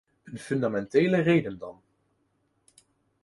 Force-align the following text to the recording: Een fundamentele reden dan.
Een 0.23 0.37
fundamentele 0.39 1.17
reden 1.17 1.57
dan. 1.57 1.81